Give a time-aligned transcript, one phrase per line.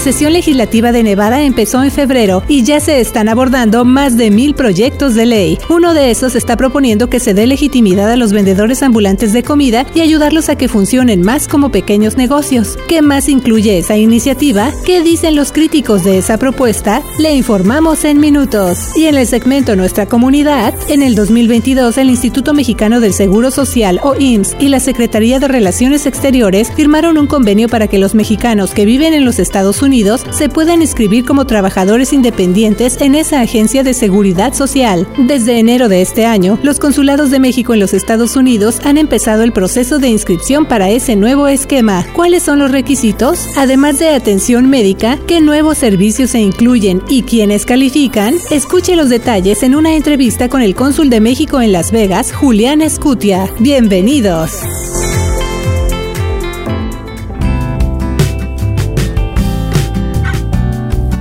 [0.00, 4.54] sesión legislativa de Nevada empezó en febrero y ya se están abordando más de mil
[4.54, 5.58] proyectos de ley.
[5.68, 9.84] Uno de esos está proponiendo que se dé legitimidad a los vendedores ambulantes de comida
[9.94, 12.78] y ayudarlos a que funcionen más como pequeños negocios.
[12.88, 14.72] ¿Qué más incluye esa iniciativa?
[14.86, 17.02] ¿Qué dicen los críticos de esa propuesta?
[17.18, 18.96] Le informamos en minutos.
[18.96, 24.00] Y en el segmento Nuestra Comunidad, en el 2022 el Instituto Mexicano del Seguro Social
[24.02, 28.70] o IMSS y la Secretaría de Relaciones Exteriores firmaron un convenio para que los mexicanos
[28.70, 29.89] que viven en los Estados Unidos
[30.30, 35.08] se puedan inscribir como trabajadores independientes en esa agencia de seguridad social.
[35.18, 39.42] Desde enero de este año, los consulados de México en los Estados Unidos han empezado
[39.42, 42.06] el proceso de inscripción para ese nuevo esquema.
[42.14, 43.48] ¿Cuáles son los requisitos?
[43.56, 48.36] Además de atención médica, ¿qué nuevos servicios se incluyen y quiénes califican?
[48.52, 52.80] Escuche los detalles en una entrevista con el cónsul de México en Las Vegas, Julián
[52.80, 53.50] Escutia.
[53.58, 54.52] Bienvenidos.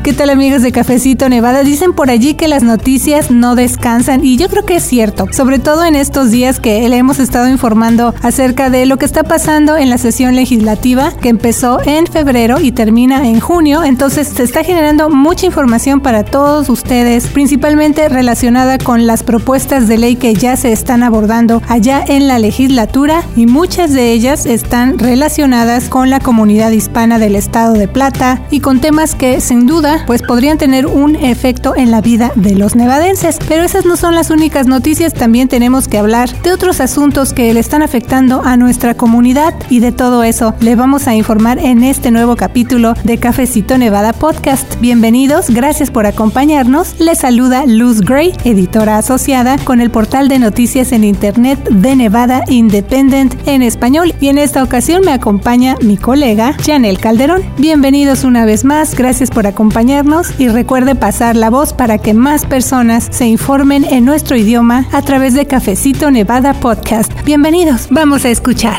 [0.10, 1.62] ¿Qué tal amigos de Cafecito Nevada?
[1.62, 5.60] Dicen por allí que las noticias no descansan y yo creo que es cierto, sobre
[5.60, 9.78] todo en estos días que le hemos estado informando acerca de lo que está pasando
[9.78, 14.64] en la sesión legislativa que empezó en febrero y termina en junio, entonces se está
[14.64, 20.58] generando mucha información para todos ustedes, principalmente relacionada con las propuestas de ley que ya
[20.58, 26.20] se están abordando allá en la legislatura y muchas de ellas están relacionadas con la
[26.20, 30.86] comunidad hispana del estado de Plata y con temas que sin duda pues podrían tener
[30.86, 33.40] un efecto en la vida de los nevadenses.
[33.48, 37.54] Pero esas no son las únicas noticias, también tenemos que hablar de otros asuntos que
[37.54, 41.84] le están afectando a nuestra comunidad y de todo eso le vamos a informar en
[41.84, 44.80] este nuevo capítulo de Cafecito Nevada Podcast.
[44.80, 47.00] Bienvenidos, gracias por acompañarnos.
[47.00, 52.44] Les saluda Luz Gray, editora asociada con el portal de noticias en internet de Nevada
[52.48, 57.42] Independent en español y en esta ocasión me acompaña mi colega Janel Calderón.
[57.58, 59.89] Bienvenidos una vez más, gracias por acompañarnos
[60.38, 65.02] y recuerde pasar la voz para que más personas se informen en nuestro idioma a
[65.02, 67.12] través de Cafecito Nevada Podcast.
[67.26, 68.78] Bienvenidos, vamos a escuchar.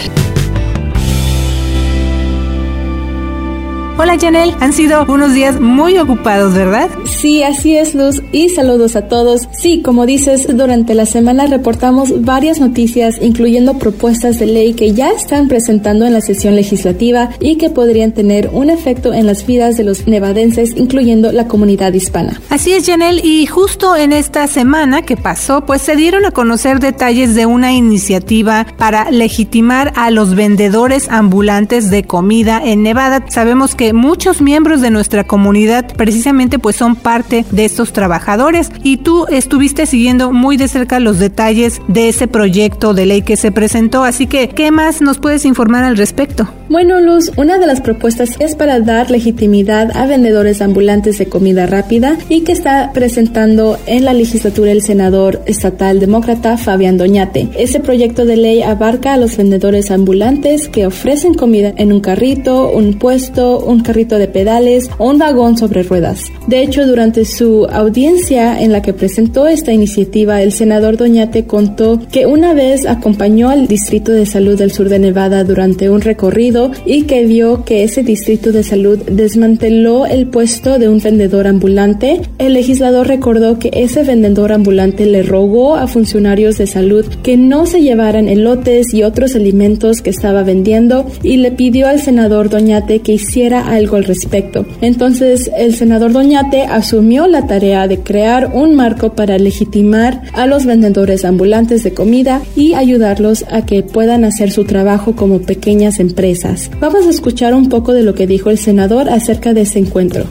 [4.03, 6.89] Hola Janel, han sido unos días muy ocupados, ¿verdad?
[7.05, 9.47] Sí, así es Luz y saludos a todos.
[9.53, 15.11] Sí, como dices, durante la semana reportamos varias noticias, incluyendo propuestas de ley que ya
[15.11, 19.77] están presentando en la sesión legislativa y que podrían tener un efecto en las vidas
[19.77, 22.41] de los nevadenses, incluyendo la comunidad hispana.
[22.49, 26.81] Así es, Janel, y justo en esta semana que pasó, pues se dieron a conocer
[26.81, 33.27] detalles de una iniciativa para legitimar a los vendedores ambulantes de comida en Nevada.
[33.29, 38.99] Sabemos que muchos miembros de nuestra comunidad precisamente pues son parte de estos trabajadores y
[38.99, 43.53] tú estuviste siguiendo muy de cerca los detalles de ese proyecto de ley que se
[43.53, 46.49] presentó, así que ¿qué más nos puedes informar al respecto?
[46.69, 51.67] Bueno, Luz, una de las propuestas es para dar legitimidad a vendedores ambulantes de comida
[51.67, 57.49] rápida y que está presentando en la legislatura el senador estatal demócrata Fabián Doñate.
[57.59, 62.71] Ese proyecto de ley abarca a los vendedores ambulantes que ofrecen comida en un carrito,
[62.71, 66.25] un puesto, un carrito de pedales o un vagón sobre ruedas.
[66.47, 72.01] De hecho, durante su audiencia en la que presentó esta iniciativa, el senador Doñate contó
[72.11, 76.71] que una vez acompañó al Distrito de Salud del Sur de Nevada durante un recorrido
[76.85, 82.21] y que vio que ese Distrito de Salud desmanteló el puesto de un vendedor ambulante.
[82.39, 87.67] El legislador recordó que ese vendedor ambulante le rogó a funcionarios de salud que no
[87.67, 93.01] se llevaran elotes y otros alimentos que estaba vendiendo y le pidió al senador Doñate
[93.01, 94.67] que hiciera algo al respecto.
[94.81, 100.67] Entonces el senador Doñate asumió la tarea de crear un marco para legitimar a los
[100.67, 106.71] vendedores ambulantes de comida y ayudarlos a que puedan hacer su trabajo como pequeñas empresas.
[106.81, 110.25] Vamos a escuchar un poco de lo que dijo el senador acerca de ese encuentro.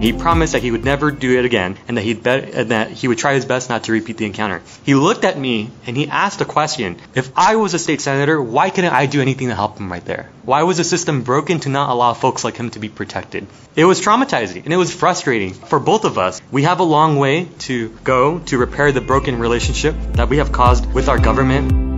[0.00, 2.90] He promised that he would never do it again and that, he'd bet, and that
[2.90, 4.62] he would try his best not to repeat the encounter.
[4.84, 6.96] He looked at me and he asked a question.
[7.14, 10.04] If I was a state senator, why couldn't I do anything to help him right
[10.04, 10.30] there?
[10.44, 13.46] Why was the system broken to not allow folks like him to be protected?
[13.76, 16.40] It was traumatizing and it was frustrating for both of us.
[16.50, 20.50] We have a long way to go to repair the broken relationship that we have
[20.50, 21.89] caused with our government.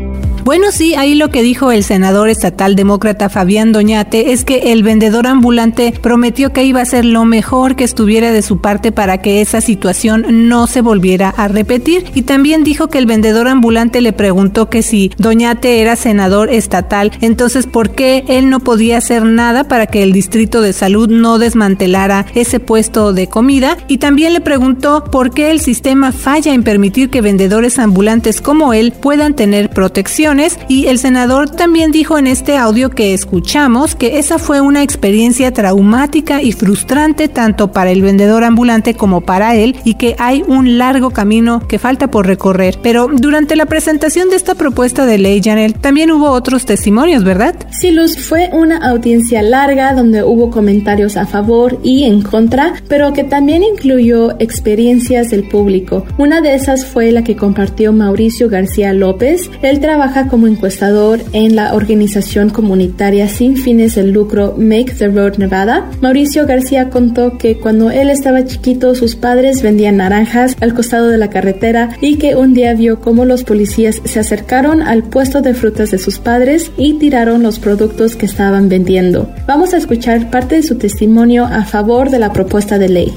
[0.44, 4.83] Bueno, sí, ahí lo que dijo el senador estatal demócrata Fabián Doñate es que el
[4.83, 9.19] vendedor ambulante prometió que iba a hacer lo mejor que estuviera de su parte para
[9.19, 12.06] que esa situación no se volviera a repetir.
[12.15, 17.12] Y también dijo que el vendedor ambulante le preguntó que si Doñate era senador estatal,
[17.21, 21.39] entonces por qué él no podía hacer nada para que el distrito de salud no
[21.39, 26.65] desmantelara ese puesto de comida y también le preguntó por qué el sistema falla en
[26.65, 30.31] permitir que vendedores ambulantes como él puedan tener protección
[30.67, 35.52] y el senador también dijo en este audio que escuchamos que esa fue una experiencia
[35.52, 40.79] traumática y frustrante tanto para el vendedor ambulante como para él y que hay un
[40.79, 42.79] largo camino que falta por recorrer.
[42.82, 47.55] Pero durante la presentación de esta propuesta de ley, Janel, también hubo otros testimonios, ¿verdad?
[47.70, 53.12] Sí, Luz, fue una audiencia larga donde hubo comentarios a favor y en contra, pero
[53.12, 56.06] que también incluyó experiencias del público.
[56.17, 59.50] Una de esas fue la que compartió Mauricio García López.
[59.61, 65.39] Él trabaja como encuestador en la organización comunitaria sin fines de lucro Make the Road
[65.39, 65.91] Nevada.
[66.01, 71.19] Mauricio García contó que cuando él estaba chiquito sus padres vendían naranjas al costado de
[71.19, 75.55] la carretera y que un día vio cómo los policías se acercaron al puesto de
[75.55, 79.31] frutas de sus padres y tiraron los productos que estaban vendiendo.
[79.47, 83.13] Vamos a escuchar parte de su testimonio a favor de la propuesta de ley.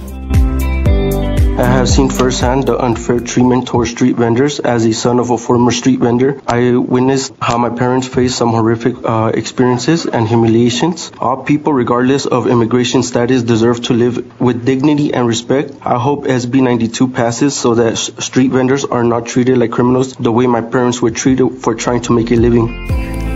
[1.85, 4.59] Have seen firsthand the unfair treatment towards street vendors.
[4.59, 8.49] As a son of a former street vendor, I witnessed how my parents faced some
[8.49, 11.11] horrific uh, experiences and humiliations.
[11.19, 15.73] All people, regardless of immigration status, deserve to live with dignity and respect.
[15.83, 20.31] I hope SB 92 passes so that street vendors are not treated like criminals the
[20.31, 23.34] way my parents were treated for trying to make a living.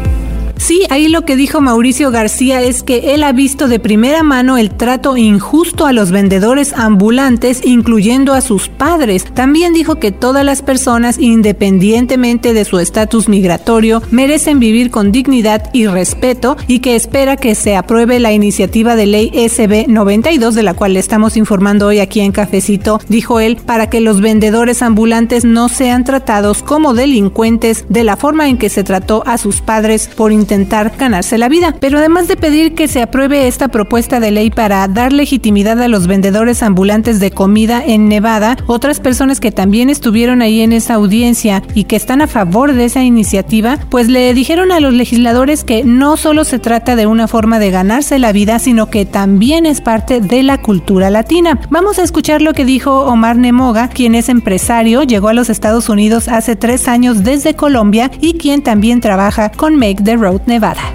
[0.59, 4.57] Sí, ahí lo que dijo Mauricio García es que él ha visto de primera mano
[4.57, 9.23] el trato injusto a los vendedores ambulantes, incluyendo a sus padres.
[9.33, 15.69] También dijo que todas las personas, independientemente de su estatus migratorio, merecen vivir con dignidad
[15.71, 20.63] y respeto y que espera que se apruebe la iniciativa de ley SB 92, de
[20.63, 24.81] la cual le estamos informando hoy aquí en Cafecito, dijo él, para que los vendedores
[24.81, 29.62] ambulantes no sean tratados como delincuentes de la forma en que se trató a sus
[29.62, 31.75] padres por intentar ganarse la vida.
[31.80, 35.88] Pero además de pedir que se apruebe esta propuesta de ley para dar legitimidad a
[35.88, 40.96] los vendedores ambulantes de comida en Nevada, otras personas que también estuvieron ahí en esa
[40.96, 45.63] audiencia y que están a favor de esa iniciativa, pues le dijeron a los legisladores
[45.63, 49.68] que no solo se trata de una forma de ganarse la vida, sino que también
[49.68, 51.60] es parte de la cultura latina.
[51.69, 55.90] Vamos a escuchar lo que dijo Omar Nemoga, quien es empresario, llegó a los Estados
[55.90, 60.94] Unidos hace tres años desde Colombia y quien también trabaja con Make the Road Nevada.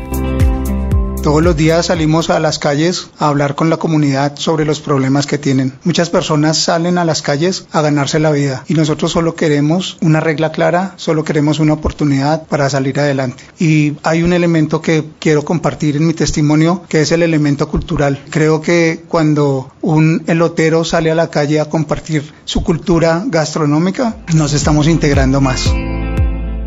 [1.24, 5.26] Todos los días salimos a las calles a hablar con la comunidad sobre los problemas
[5.26, 5.72] que tienen.
[5.82, 10.20] Muchas personas salen a las calles a ganarse la vida y nosotros solo queremos una
[10.20, 13.42] regla clara, solo queremos una oportunidad para salir adelante.
[13.58, 18.22] Y hay un elemento que quiero compartir en mi testimonio que es el elemento cultural.
[18.28, 24.52] Creo que cuando un elotero sale a la calle a compartir su cultura gastronómica, nos
[24.52, 25.72] estamos integrando más.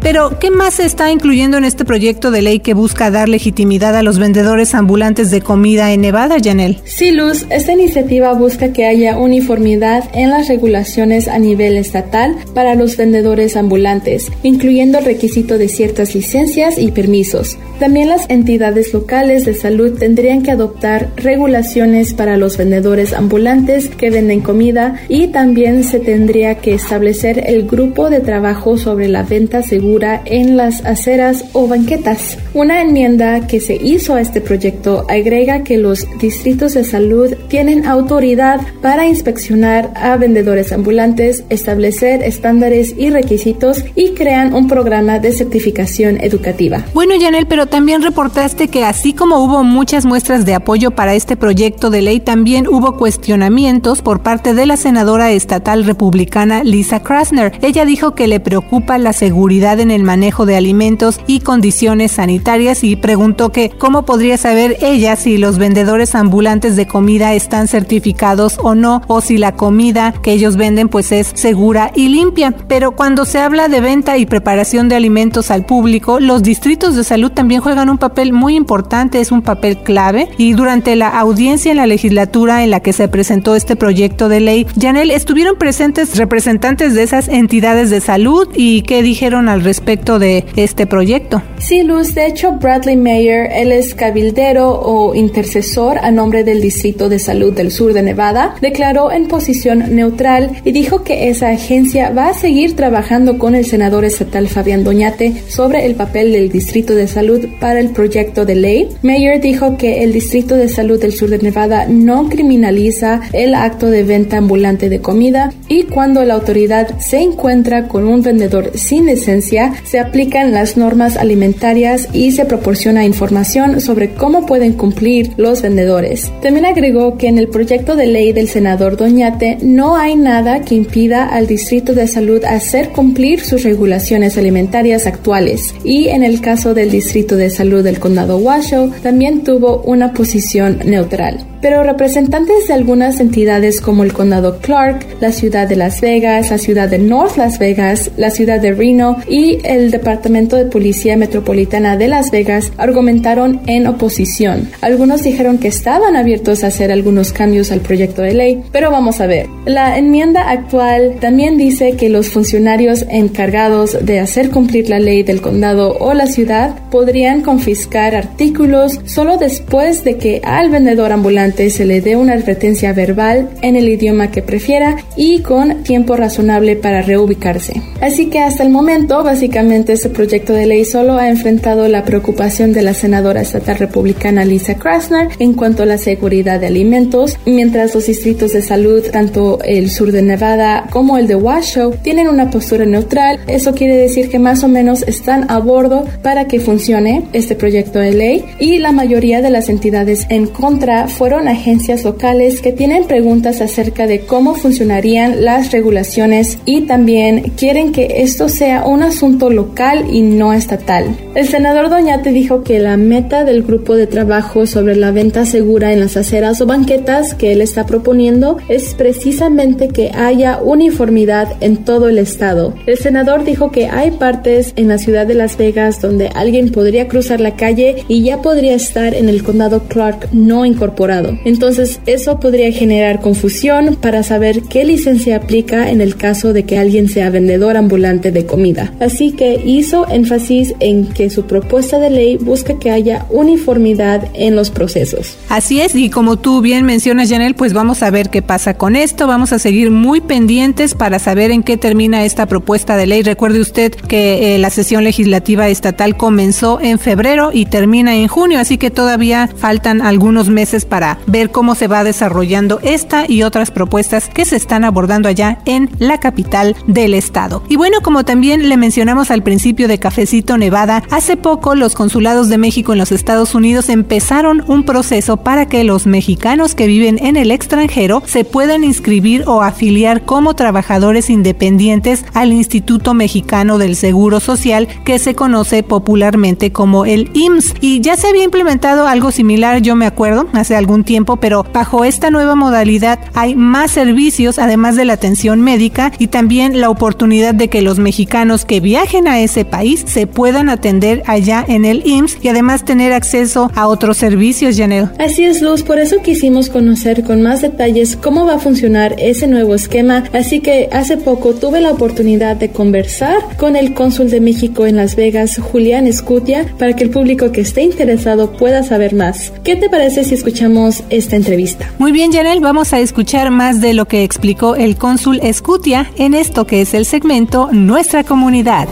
[0.08, 3.94] Pero, ¿qué más se está incluyendo en este proyecto de ley que busca dar legitimidad
[3.94, 6.78] a los vendedores ambulantes de comida en Nevada, Janel?
[6.86, 12.76] Sí, Luz, esta iniciativa busca que haya uniformidad en las regulaciones a nivel estatal para
[12.76, 17.58] los vendedores ambulantes, incluyendo el requisito de ciertas licencias y permisos.
[17.78, 24.10] También las entidades locales de salud tendrían que adoptar regulaciones para los vendedores ambulantes que
[24.10, 29.64] venden comida y también se tendría que establecer el grupo de trabajo sobre la venta
[29.64, 32.38] segura en las aceras o banquetas.
[32.54, 37.86] Una enmienda que se hizo a este proyecto agrega que los distritos de salud tienen
[37.86, 45.32] autoridad para inspeccionar a vendedores ambulantes, establecer estándares y requisitos y crean un programa de
[45.32, 46.86] certificación educativa.
[46.94, 51.36] Bueno, Janel, pero también reportaste que así como hubo muchas muestras de apoyo para este
[51.36, 57.54] proyecto de ley, también hubo cuestionamientos por parte de la senadora estatal republicana Lisa Krasner.
[57.62, 62.84] Ella dijo que le preocupa la seguridad en el manejo de alimentos y condiciones sanitarias
[62.84, 68.58] y preguntó que cómo podría saber ella si los vendedores ambulantes de comida están certificados
[68.62, 72.54] o no o si la comida que ellos venden pues es segura y limpia.
[72.68, 77.04] Pero cuando se habla de venta y preparación de alimentos al público, los distritos de
[77.04, 81.72] salud también juegan un papel muy importante, es un papel clave y durante la audiencia
[81.72, 86.18] en la legislatura en la que se presentó este proyecto de ley, Janel, estuvieron presentes
[86.18, 91.44] representantes de esas entidades de salud y qué dijeron al respecto de este proyecto.
[91.60, 97.10] Sí, Luz, de hecho Bradley Mayer, él es cabildero o intercesor a nombre del Distrito
[97.10, 102.12] de Salud del Sur de Nevada, declaró en posición neutral y dijo que esa agencia
[102.12, 106.96] va a seguir trabajando con el senador estatal Fabián Doñate sobre el papel del Distrito
[106.96, 108.88] de Salud para el proyecto de ley.
[109.02, 113.88] Mayer dijo que el Distrito de Salud del Sur de Nevada no criminaliza el acto
[113.90, 119.08] de venta ambulante de comida y cuando la autoridad se encuentra con un vendedor sin
[119.08, 125.62] licencia Se aplican las normas alimentarias y se proporciona información sobre cómo pueden cumplir los
[125.62, 126.32] vendedores.
[126.42, 130.76] También agregó que en el proyecto de ley del senador Doñate no hay nada que
[130.76, 136.74] impida al Distrito de Salud hacer cumplir sus regulaciones alimentarias actuales y en el caso
[136.74, 142.74] del Distrito de Salud del Condado Washoe también tuvo una posición neutral pero representantes de
[142.74, 147.38] algunas entidades como el condado Clark, la ciudad de Las Vegas, la ciudad de North
[147.38, 152.72] Las Vegas, la ciudad de Reno y el Departamento de Policía Metropolitana de Las Vegas
[152.78, 154.70] argumentaron en oposición.
[154.82, 159.22] Algunos dijeron que estaban abiertos a hacer algunos cambios al proyecto de ley, pero vamos
[159.22, 159.48] a ver.
[159.66, 165.42] La enmienda actual también dice que los funcionarios encargados de hacer cumplir la ley del
[165.42, 171.86] condado o la ciudad podrían confiscar artículos solo después de que al vendedor ambulante se
[171.86, 177.02] le dé una advertencia verbal en el idioma que prefiera y con tiempo razonable para
[177.02, 177.82] reubicarse.
[178.02, 182.74] Así que hasta el momento, básicamente este proyecto de ley solo ha enfrentado la preocupación
[182.74, 187.94] de la senadora estatal republicana Lisa Krasner en cuanto a la seguridad de alimentos, mientras
[187.96, 192.50] los distritos de salud, tanto el sur de Nevada como el de Washoe, tienen una
[192.50, 193.40] postura neutral.
[193.48, 198.00] Eso quiere decir que más o menos están a bordo para que funcione este proyecto
[198.00, 203.06] de ley y la mayoría de las entidades en contra fueron agencias locales que tienen
[203.06, 209.50] preguntas acerca de cómo funcionarían las regulaciones y también quieren que esto sea un asunto
[209.50, 211.18] local y no estatal.
[211.36, 215.92] El senador Doñate dijo que la meta del grupo de trabajo sobre la venta segura
[215.92, 221.84] en las aceras o banquetas que él está proponiendo es precisamente que haya uniformidad en
[221.84, 222.74] todo el estado.
[222.86, 227.08] El senador dijo que hay partes en la ciudad de Las Vegas donde alguien podría
[227.08, 231.27] cruzar la calle y ya podría estar en el condado Clark no incorporado.
[231.46, 236.78] Entonces, eso podría generar confusión para saber qué licencia aplica en el caso de que
[236.78, 238.94] alguien sea vendedor ambulante de comida.
[239.00, 244.56] Así que hizo énfasis en que su propuesta de ley busca que haya uniformidad en
[244.56, 245.38] los procesos.
[245.50, 248.96] Así es, y como tú bien mencionas, Janel, pues vamos a ver qué pasa con
[248.96, 249.28] esto.
[249.28, 253.24] Vamos a seguir muy pendientes para saber en qué termina esta propuesta de ley.
[253.24, 258.60] Recuerde usted que eh, la sesión legislativa estatal comenzó en febrero y termina en junio,
[258.60, 263.72] así que todavía faltan algunos meses para ver cómo se va desarrollando esta y otras
[263.72, 267.64] propuestas que se están abordando allá en la capital del estado.
[267.70, 272.50] Y bueno, como también le mencionamos al principio de Cafecito Nevada, hace poco los consulados
[272.50, 277.20] de México en los Estados Unidos empezaron un proceso para que los mexicanos que viven
[277.24, 283.96] en el extranjero se puedan inscribir o afiliar como trabajadores independientes al Instituto Mexicano del
[283.96, 287.76] Seguro Social que se conoce popularmente como el IMSS.
[287.82, 292.06] Y ya se había implementado algo similar, yo me acuerdo, hace algún tiempo, pero bajo
[292.06, 297.56] esta nueva modalidad hay más servicios además de la atención médica y también la oportunidad
[297.56, 302.06] de que los mexicanos que viajen a ese país se puedan atender allá en el
[302.06, 305.10] IMSS y además tener acceso a otros servicios, Janel.
[305.18, 309.48] Así es, Luz, por eso quisimos conocer con más detalles cómo va a funcionar ese
[309.48, 314.42] nuevo esquema, así que hace poco tuve la oportunidad de conversar con el cónsul de
[314.42, 319.16] México en Las Vegas, Julián Escutia, para que el público que esté interesado pueda saber
[319.16, 319.54] más.
[319.64, 321.92] ¿Qué te parece si escuchamos esta entrevista.
[322.00, 326.34] Muy bien, Janel, vamos a escuchar más de lo que explicó el cónsul Escutia en
[326.34, 328.88] esto que es el segmento Nuestra Comunidad.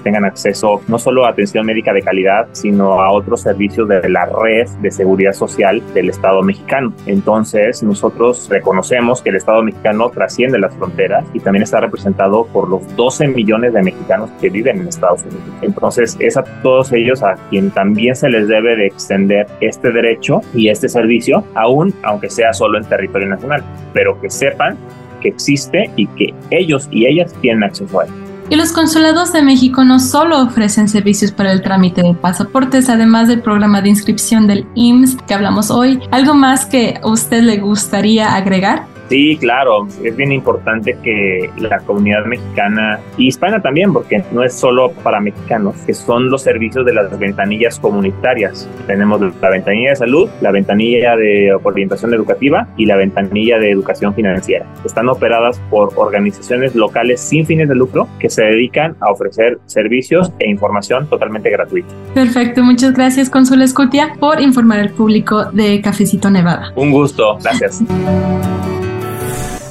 [0.00, 4.26] tengan acceso no solo a atención médica de calidad, sino a otros servicios de la
[4.26, 6.92] red de seguridad social del Estado mexicano.
[7.06, 12.68] Entonces, nosotros reconocemos que el Estado mexicano trasciende las fronteras y también está representado por
[12.68, 15.42] los 12 millones de mexicanos que viven en Estados Unidos.
[15.62, 20.40] Entonces, es a todos ellos a quien también se les debe de extender este derecho
[20.54, 24.76] y este servicio, aún aunque sea solo en territorio nacional, pero que sepan
[25.20, 28.10] que existe y que ellos y ellas tienen acceso a él.
[28.50, 33.28] Y los consulados de México no solo ofrecen servicios para el trámite de pasaportes, además
[33.28, 37.58] del programa de inscripción del IMSS que hablamos hoy, ¿algo más que a usted le
[37.58, 38.91] gustaría agregar?
[39.12, 44.54] Sí, claro, es bien importante que la comunidad mexicana y hispana también, porque no es
[44.54, 48.66] solo para mexicanos, que son los servicios de las ventanillas comunitarias.
[48.86, 54.14] Tenemos la ventanilla de salud, la ventanilla de orientación educativa y la ventanilla de educación
[54.14, 54.64] financiera.
[54.82, 60.32] Están operadas por organizaciones locales sin fines de lucro que se dedican a ofrecer servicios
[60.38, 61.92] e información totalmente gratuita.
[62.14, 66.72] Perfecto, muchas gracias Consul Escutia por informar al público de Cafecito Nevada.
[66.76, 67.84] Un gusto, gracias.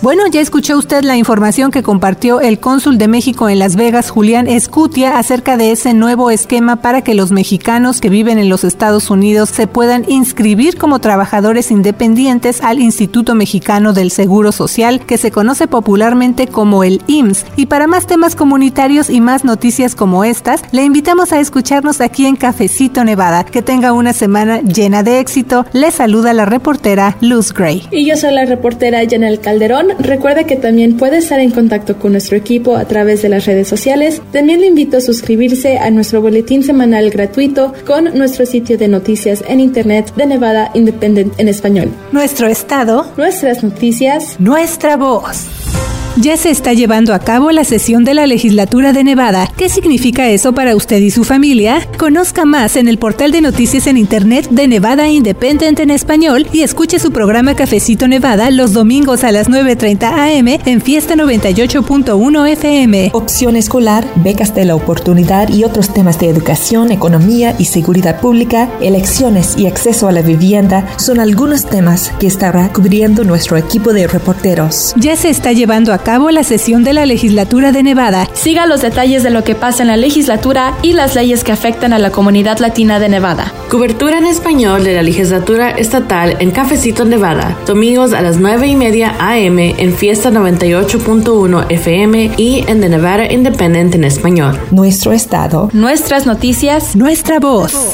[0.02, 4.10] Bueno, ya escuchó usted la información que compartió el cónsul de México en Las Vegas,
[4.10, 8.64] Julián Escutia, acerca de ese nuevo esquema para que los mexicanos que viven en los
[8.64, 15.20] Estados Unidos se puedan inscribir como trabajadores independientes al Instituto Mexicano del Seguro Social, que
[15.20, 17.46] se conoce popularmente como el IMSS.
[17.56, 22.26] Y para más temas comunitarios y más noticias como estas, le invitamos a escucharnos aquí
[22.26, 23.44] en Cafecito Nevada.
[23.44, 25.68] Que tenga una semana llena de éxito.
[25.74, 27.88] Le saluda la reportera Luz Gray.
[27.92, 32.12] Y yo soy la reportera Janel Calderón recuerda que también puede estar en contacto con
[32.12, 34.22] nuestro equipo a través de las redes sociales.
[34.32, 39.44] También le invito a suscribirse a nuestro boletín semanal gratuito con nuestro sitio de noticias
[39.48, 41.90] en Internet de Nevada Independent en español.
[42.12, 45.48] Nuestro estado, nuestras noticias, nuestra voz.
[46.18, 49.50] Ya se está llevando a cabo la sesión de la legislatura de Nevada.
[49.56, 51.88] ¿Qué significa eso para usted y su familia?
[51.98, 56.64] Conozca más en el portal de noticias en Internet de Nevada Independent en español y
[56.64, 63.12] escuche su programa Cafecito Nevada los domingos a las 9.30 am en Fiesta 98.1 FM.
[63.14, 68.70] Opción escolar, becas de la oportunidad y otros temas de educación, economía y seguridad pública,
[68.82, 74.08] elecciones y acceso a la vivienda son algunos temas que estará cubriendo nuestro equipo de
[74.08, 74.94] reporteros.
[74.98, 78.28] Ya se está llevando a cabo la sesión de la legislatura de Nevada.
[78.34, 81.94] Siga los detalles de lo que pasa en la legislatura y las leyes que afectan
[81.94, 83.54] a la comunidad latina de Nevada.
[83.70, 88.76] Cobertura en español de la legislatura estatal en Cafecito Nevada, domingos a las 9 y
[88.76, 94.60] media AM en Fiesta 98.1 FM y en The Nevada Independent en español.
[94.72, 97.94] Nuestro estado, nuestras noticias, nuestra voz.